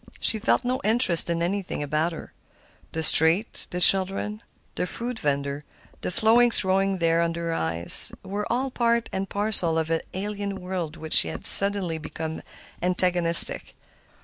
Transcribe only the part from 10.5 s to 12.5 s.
world which had suddenly become